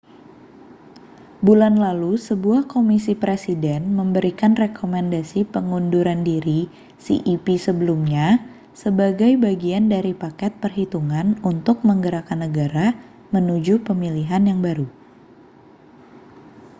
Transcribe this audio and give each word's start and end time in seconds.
bulan 1.47 1.75
lalu 1.85 2.13
sebuah 2.27 2.61
komisi 2.73 3.13
presiden 3.23 3.81
memberikan 3.99 4.53
rekomendasi 4.63 5.39
pengunduran 5.53 6.19
diri 6.29 6.61
cep 7.03 7.45
sebelumnya 7.65 8.27
sebagai 8.81 9.31
bagian 9.45 9.83
dari 9.93 10.13
paket 10.23 10.51
perhitungan 10.63 11.27
untuk 11.51 11.77
menggerakkan 11.89 12.39
negara 12.49 12.85
menuju 13.33 13.75
pemilihan 13.87 14.41
yang 14.49 14.59
baru 14.67 14.87